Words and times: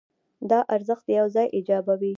دا 0.49 0.59
ارزښت 0.75 1.05
یو 1.17 1.27
څه 1.33 1.43
ایجابوي. 1.55 2.09